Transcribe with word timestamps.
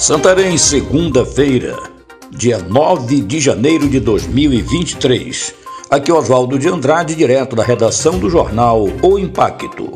Santarém, 0.00 0.56
segunda-feira, 0.56 1.78
dia 2.30 2.56
9 2.58 3.20
de 3.20 3.38
janeiro 3.38 3.86
de 3.86 4.00
2023. 4.00 5.52
Aqui 5.90 6.10
Oswaldo 6.10 6.58
de 6.58 6.70
Andrade, 6.70 7.14
direto 7.14 7.54
da 7.54 7.62
redação 7.62 8.18
do 8.18 8.30
jornal 8.30 8.88
O 9.02 9.18
Impacto. 9.18 9.92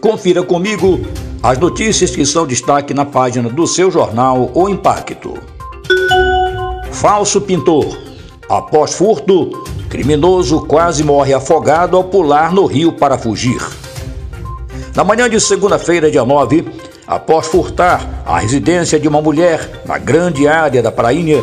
Confira 0.00 0.44
comigo 0.44 1.00
as 1.42 1.58
notícias 1.58 2.14
que 2.14 2.24
são 2.24 2.46
destaque 2.46 2.94
na 2.94 3.04
página 3.04 3.48
do 3.48 3.66
seu 3.66 3.90
jornal 3.90 4.48
O 4.54 4.68
Impacto. 4.68 5.34
Falso 6.92 7.40
pintor. 7.40 7.98
Após 8.48 8.94
furto, 8.94 9.50
criminoso 9.88 10.66
quase 10.66 11.02
morre 11.02 11.34
afogado 11.34 11.96
ao 11.96 12.04
pular 12.04 12.52
no 12.52 12.64
rio 12.64 12.92
para 12.92 13.18
fugir. 13.18 13.60
Na 14.94 15.02
manhã 15.02 15.28
de 15.28 15.40
segunda-feira, 15.40 16.08
dia 16.08 16.24
9, 16.24 16.89
após 17.10 17.48
furtar 17.48 18.22
a 18.24 18.38
residência 18.38 18.96
de 19.00 19.08
uma 19.08 19.20
mulher 19.20 19.82
na 19.84 19.98
grande 19.98 20.46
área 20.46 20.80
da 20.80 20.92
Prainha, 20.92 21.42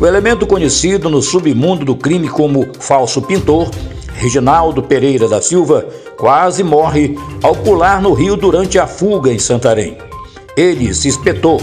o 0.00 0.04
elemento 0.04 0.44
conhecido 0.48 1.08
no 1.08 1.22
submundo 1.22 1.84
do 1.84 1.94
crime 1.94 2.28
como 2.28 2.66
falso 2.80 3.22
pintor, 3.22 3.70
Reginaldo 4.14 4.82
Pereira 4.82 5.28
da 5.28 5.40
Silva, 5.40 5.86
quase 6.18 6.64
morre 6.64 7.16
ao 7.40 7.54
pular 7.54 8.02
no 8.02 8.14
rio 8.14 8.36
durante 8.36 8.80
a 8.80 8.86
fuga 8.88 9.32
em 9.32 9.38
Santarém. 9.38 9.96
Ele 10.56 10.92
se 10.92 11.06
espetou. 11.06 11.62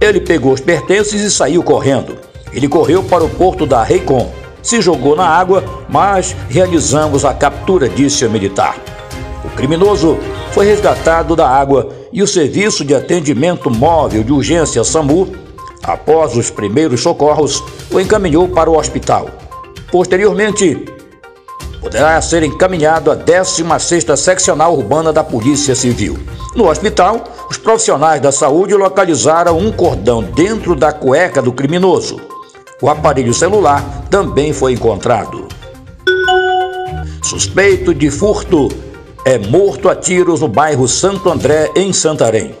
Ele 0.00 0.20
pegou 0.20 0.52
os 0.52 0.60
pertences 0.60 1.20
e 1.20 1.30
saiu 1.30 1.62
correndo. 1.62 2.16
Ele 2.52 2.66
correu 2.66 3.04
para 3.04 3.22
o 3.22 3.30
porto 3.30 3.66
da 3.66 3.84
Reicon, 3.84 4.32
se 4.60 4.80
jogou 4.80 5.14
na 5.14 5.28
água, 5.28 5.62
mas 5.88 6.34
realizamos 6.48 7.24
a 7.24 7.32
captura, 7.32 7.88
disse 7.88 8.24
a 8.24 8.28
militar. 8.28 8.76
O 9.44 9.48
criminoso 9.50 10.18
foi 10.50 10.66
resgatado 10.66 11.36
da 11.36 11.48
água 11.48 12.03
e 12.14 12.22
o 12.22 12.28
Serviço 12.28 12.84
de 12.84 12.94
Atendimento 12.94 13.68
Móvel 13.68 14.22
de 14.22 14.32
Urgência 14.32 14.84
SAMU, 14.84 15.32
após 15.82 16.36
os 16.36 16.48
primeiros 16.48 17.02
socorros, 17.02 17.60
o 17.90 17.98
encaminhou 17.98 18.48
para 18.48 18.70
o 18.70 18.78
hospital. 18.78 19.28
Posteriormente, 19.90 20.76
poderá 21.80 22.22
ser 22.22 22.44
encaminhado 22.44 23.10
à 23.10 23.16
16ª 23.16 24.16
Seccional 24.16 24.74
Urbana 24.74 25.12
da 25.12 25.24
Polícia 25.24 25.74
Civil. 25.74 26.16
No 26.54 26.70
hospital, 26.70 27.24
os 27.50 27.58
profissionais 27.58 28.20
da 28.20 28.30
saúde 28.30 28.74
localizaram 28.74 29.58
um 29.58 29.72
cordão 29.72 30.22
dentro 30.22 30.76
da 30.76 30.92
cueca 30.92 31.42
do 31.42 31.52
criminoso. 31.52 32.20
O 32.80 32.88
aparelho 32.88 33.34
celular 33.34 34.06
também 34.08 34.52
foi 34.52 34.74
encontrado. 34.74 35.48
Suspeito 37.24 37.92
de 37.92 38.08
furto 38.08 38.68
é 39.24 39.38
morto 39.38 39.88
a 39.88 39.96
tiros 39.96 40.40
no 40.40 40.48
bairro 40.48 40.86
Santo 40.86 41.30
André, 41.30 41.70
em 41.74 41.94
Santarém. 41.94 42.54